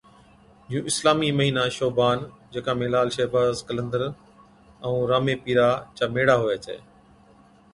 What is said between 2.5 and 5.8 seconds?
جڪا ۾ لعل شھباز قلندر ائُون رامي پيرا